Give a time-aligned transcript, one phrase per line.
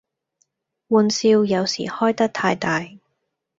[0.87, 2.83] 玩笑有時開得太大